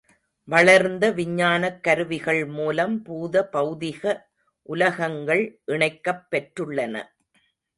வளர்ந்த 0.47 1.11
விஞ்ஞானக் 1.11 1.79
கருவிகள் 1.81 2.45
மூலம் 2.45 3.01
பூத 3.01 3.49
பெளதிக 3.53 4.17
உலகங்கள் 4.69 5.61
இணைக்கப் 5.65 6.27
பெற்றுள்ளன. 6.31 6.95